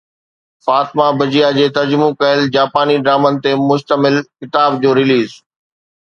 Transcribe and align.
فاطمه 0.65 1.07
بجيا 1.19 1.49
جي 1.57 1.65
ترجمو 1.75 2.07
ڪيل 2.23 2.39
جاپاني 2.55 2.95
ڊرامن 3.07 3.33
تي 3.43 3.51
مشتمل 3.69 4.15
ڪتاب 4.39 4.71
جو 4.83 4.89
رليز 4.99 5.29